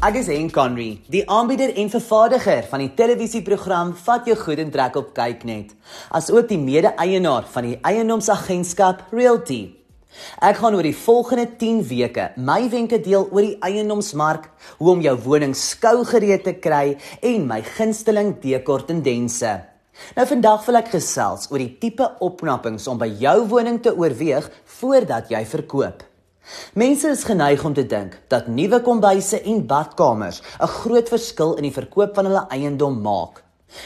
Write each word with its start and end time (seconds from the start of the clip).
Ek 0.00 0.14
is 0.16 0.30
Henk 0.32 0.54
Conry, 0.56 1.02
die 1.12 1.20
aanbieder 1.28 1.74
en 1.76 1.90
vervaardiger 1.92 2.62
van 2.70 2.80
die 2.80 2.92
televisieprogram 2.96 3.90
Vat 4.00 4.30
jou 4.30 4.32
goed 4.40 4.62
en 4.62 4.70
trek 4.72 4.94
op 4.96 5.10
kyknet, 5.12 5.74
asook 6.16 6.48
die 6.48 6.56
mede-eienaar 6.56 7.44
van 7.52 7.68
die 7.68 7.74
eiendomsagentskap 7.84 9.12
Realty. 9.12 9.58
Ek 10.40 10.56
gaan 10.62 10.78
oor 10.78 10.88
die 10.88 10.96
volgende 10.96 11.44
10 11.60 11.84
weke 11.90 12.30
my 12.40 12.62
wenke 12.72 12.96
deel 13.04 13.28
oor 13.28 13.44
die 13.44 13.58
eiendomsmark, 13.60 14.48
hoe 14.80 14.94
om 14.94 15.04
jou 15.04 15.18
woning 15.26 15.52
skou 15.52 15.98
gereed 16.08 16.48
te 16.48 16.56
kry 16.56 16.96
en 17.20 17.44
my 17.52 17.60
gunsteling 17.76 18.38
dekor 18.40 18.88
tendense. 18.88 19.52
Nou 20.16 20.24
vandag 20.32 20.64
wil 20.64 20.80
ek 20.80 20.94
gesels 20.96 21.50
oor 21.52 21.60
die 21.60 21.74
tipe 21.82 22.08
opknappings 22.24 22.88
om 22.88 22.96
by 22.96 23.12
jou 23.20 23.42
woning 23.52 23.82
te 23.84 23.92
oorweeg 23.92 24.48
voordat 24.80 25.28
jy 25.28 25.44
verkoop. 25.44 26.06
Mense 26.74 27.08
is 27.08 27.24
geneig 27.24 27.64
om 27.64 27.74
te 27.74 27.86
dink 27.86 28.20
dat 28.28 28.46
nuwe 28.46 28.80
kombuise 28.80 29.40
en 29.42 29.66
badkamers 29.66 30.42
'n 30.60 30.66
groot 30.66 31.08
verskil 31.08 31.54
in 31.54 31.62
die 31.62 31.78
verkoop 31.78 32.14
van 32.14 32.24
hulle 32.24 32.46
eiendom 32.48 33.00
maak. 33.00 33.42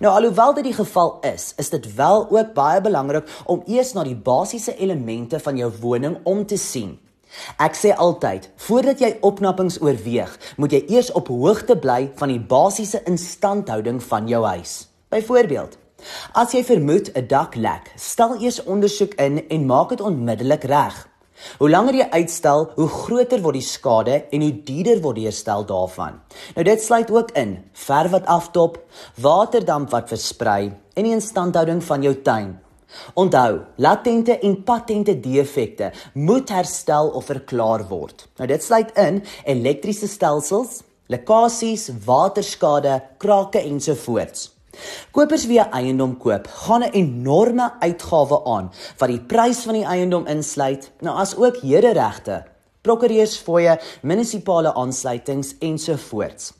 Nou 0.00 0.14
alhoewel 0.14 0.54
dit 0.54 0.64
die 0.64 0.74
geval 0.74 1.18
is, 1.20 1.52
is 1.56 1.70
dit 1.70 1.94
wel 1.94 2.26
ook 2.30 2.54
baie 2.54 2.80
belangrik 2.80 3.28
om 3.44 3.62
eers 3.66 3.92
na 3.92 4.04
die 4.04 4.16
basiese 4.16 4.76
elemente 4.76 5.40
van 5.40 5.56
jou 5.56 5.72
woning 5.80 6.18
om 6.22 6.46
te 6.46 6.56
sien. 6.56 6.98
Ek 7.60 7.76
sê 7.76 7.92
altyd, 7.92 8.48
voordat 8.56 9.02
jy 9.04 9.10
opknappings 9.20 9.80
oorweeg, 9.84 10.32
moet 10.56 10.72
jy 10.72 10.84
eers 10.88 11.10
op 11.12 11.28
hoogte 11.28 11.76
bly 11.76 12.10
van 12.16 12.32
die 12.32 12.40
basiese 12.40 13.02
instandhouding 13.04 14.00
van 14.02 14.28
jou 14.28 14.44
huis. 14.44 14.88
Byvoorbeeld, 15.12 15.76
as 16.32 16.52
jy 16.52 16.64
vermoed 16.64 17.12
'n 17.14 17.26
dak 17.28 17.54
lek, 17.54 17.92
stel 17.96 18.40
eers 18.40 18.62
ondersoek 18.64 19.14
in 19.14 19.48
en 19.48 19.66
maak 19.66 19.88
dit 19.88 20.00
onmiddellik 20.00 20.64
reg. 20.64 21.08
Hoe 21.58 21.70
langer 21.70 21.94
jy 22.00 22.06
uitstel, 22.10 22.68
hoe 22.76 22.88
groter 22.88 23.42
word 23.42 23.58
die 23.58 23.66
skade 23.66 24.16
en 24.34 24.44
hoe 24.44 24.54
duurder 24.66 25.02
word 25.04 25.20
die 25.20 25.26
herstel 25.28 25.66
daarvan. 25.68 26.18
Nou 26.56 26.64
dit 26.66 26.82
sluit 26.82 27.10
ook 27.14 27.30
in 27.38 27.58
verf 27.86 28.14
wat 28.14 28.26
aftop, 28.26 28.80
waterdamp 29.22 29.92
wat 29.94 30.10
versprei 30.10 30.72
en 30.94 31.06
die 31.06 31.14
instandhouding 31.14 31.82
van 31.84 32.02
jou 32.06 32.14
tuin. 32.26 32.56
Onthou, 33.20 33.60
latente 33.76 34.38
en 34.40 34.62
patente 34.64 35.14
defekte 35.20 35.92
moet 36.14 36.50
herstel 36.50 37.10
of 37.14 37.28
verklaar 37.28 37.84
word. 37.88 38.26
Nou 38.40 38.48
dit 38.48 38.64
sluit 38.64 38.94
in 38.98 39.22
elektriese 39.44 40.08
stelsels, 40.08 40.82
lekkasies, 41.12 41.90
waterskade, 42.04 43.00
krake 43.20 43.60
ensovoorts. 43.60 44.48
Kopers 45.10 45.46
wie 45.46 45.60
'n 45.60 45.72
eiendom 45.72 46.16
koop, 46.18 46.46
gaan 46.46 46.82
'n 46.82 46.92
enorme 46.92 47.72
uitgawe 47.80 48.44
aan 48.44 48.70
wat 48.98 49.08
die 49.08 49.20
prys 49.20 49.64
van 49.64 49.74
die 49.74 49.84
eiendom 49.84 50.26
insluit, 50.26 50.90
nou 51.00 51.16
as 51.16 51.36
ook 51.36 51.56
hederegte, 51.62 52.44
prokureursfooie, 52.82 53.78
munisipale 54.02 54.74
aansluitings 54.74 55.54
ensovoorts. 55.58 56.52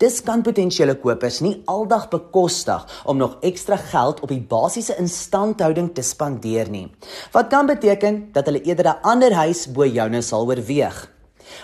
Dis 0.00 0.22
kan 0.24 0.42
potensiële 0.42 0.96
kopers 1.00 1.40
nie 1.44 1.62
aldag 1.70 2.08
bekostig 2.12 3.02
om 3.04 3.16
nog 3.20 3.36
ekstra 3.40 3.76
geld 3.76 4.22
op 4.24 4.32
die 4.32 4.40
basiese 4.40 4.96
instandhouding 5.00 5.92
te 5.94 6.02
spandeer 6.02 6.70
nie. 6.70 6.86
Wat 7.32 7.50
kan 7.52 7.66
beteken 7.66 8.28
dat 8.32 8.48
hulle 8.48 8.62
eerder 8.62 8.86
'n 8.86 9.02
ander 9.02 9.32
huis 9.32 9.66
bo 9.72 9.84
joune 9.84 10.22
sal 10.22 10.46
oorweeg. 10.46 11.15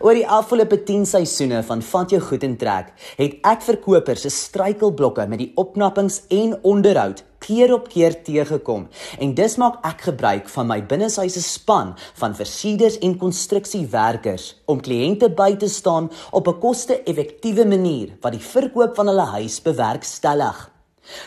Oor 0.00 0.14
die 0.14 0.26
afgelope 0.26 0.82
10 0.84 1.06
seisoene 1.06 1.62
van 1.66 1.82
Vat 1.82 2.10
jou 2.10 2.20
goed 2.20 2.44
en 2.46 2.56
trek, 2.56 2.92
het 3.18 3.38
ek 3.46 3.64
verkopers 3.66 4.26
se 4.26 4.30
struikelblokke 4.34 5.26
met 5.30 5.42
die 5.42 5.52
opknappings 5.56 6.22
en 6.34 6.56
onderhoud 6.62 7.24
keer 7.44 7.72
op 7.74 7.88
keer 7.88 8.16
teëgekom. 8.26 8.86
En 9.22 9.34
dis 9.38 9.56
maak 9.60 9.78
ek 9.86 10.08
gebruik 10.10 10.48
van 10.52 10.68
my 10.70 10.78
binneshuise 10.90 11.42
span 11.44 11.94
van 12.20 12.34
versierders 12.38 12.98
en 13.04 13.18
konstruksiewerkers 13.20 14.50
om 14.66 14.82
kliënte 14.84 15.30
by 15.38 15.54
te 15.56 15.68
staan 15.68 16.10
op 16.30 16.48
'n 16.48 16.58
koste-effektiewe 16.60 17.64
manier 17.66 18.16
wat 18.20 18.32
die 18.32 18.46
verkoop 18.54 18.96
van 18.96 19.06
hulle 19.06 19.28
huis 19.38 19.62
bewerkstellig. 19.62 20.77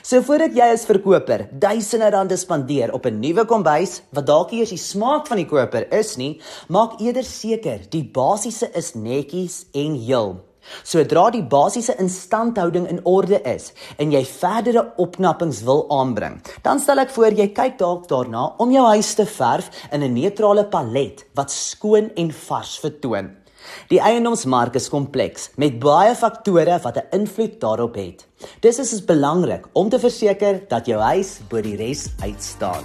So 0.01 0.21
voordat 0.25 0.55
jy 0.57 0.67
as 0.73 0.85
verkoper 0.85 1.47
duisende 1.51 2.09
rande 2.13 2.37
spandeer 2.37 2.93
op 2.93 3.05
'n 3.05 3.19
nuwe 3.19 3.45
kombuis 3.45 4.01
wat 4.11 4.25
dalk 4.25 4.51
eers 4.51 4.69
die 4.69 4.77
smaak 4.77 5.27
van 5.27 5.37
die 5.37 5.49
koper 5.49 5.87
is 5.93 6.17
nie, 6.17 6.39
maak 6.67 6.99
eerder 7.01 7.23
seker 7.23 7.79
die 7.89 8.03
basiese 8.03 8.69
is 8.73 8.93
netjies 8.93 9.65
en 9.73 9.95
heel. 9.95 10.35
Sodra 10.83 11.29
die 11.33 11.43
basiese 11.43 11.95
instandhouding 11.97 12.87
in 12.87 13.01
orde 13.03 13.41
is 13.49 13.71
en 13.97 14.11
jy 14.11 14.21
verdere 14.25 14.93
opknappings 14.97 15.63
wil 15.65 15.85
aanbring, 15.89 16.37
dan 16.61 16.79
stel 16.79 16.99
ek 16.99 17.13
voor 17.15 17.33
jy 17.33 17.49
kyk 17.55 17.79
dalk 17.81 18.07
daarna 18.11 18.55
om 18.61 18.71
jou 18.71 18.85
huis 18.93 19.13
te 19.17 19.25
verf 19.25 19.71
in 19.91 20.03
'n 20.03 20.13
neutrale 20.13 20.65
palet 20.65 21.25
wat 21.33 21.51
skoon 21.51 22.11
en 22.15 22.31
vars 22.31 22.79
vertoon. 22.79 23.40
Die 23.89 23.99
eiendomsmark 23.99 24.75
is 24.75 24.89
kompleks 24.89 25.49
met 25.55 25.79
baie 25.79 26.15
faktore 26.15 26.79
wat 26.83 26.97
'n 26.97 27.21
invloed 27.21 27.59
daarop 27.59 27.95
het. 27.95 28.27
Dis 28.59 28.79
is 28.79 29.05
belangrik 29.05 29.67
om 29.73 29.89
te 29.89 29.99
verseker 29.99 30.63
dat 30.67 30.85
jou 30.85 31.01
huis 31.01 31.39
bo 31.49 31.61
die 31.61 31.75
res 31.75 32.09
uitstaan. 32.19 32.83